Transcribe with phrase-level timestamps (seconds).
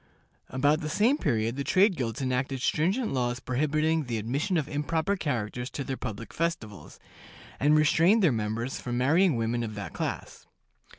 [0.49, 5.15] About the same period the trade guilds enacted stringent laws prohibiting the admission of improper
[5.15, 6.99] characters to their public festivals,
[7.59, 10.47] and restraining their members from marrying women of that class.